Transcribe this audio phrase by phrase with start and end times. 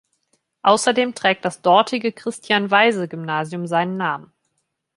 [0.63, 4.33] Außerdem trägt das dortige Christian-Weise-Gymnasium seinen Namen.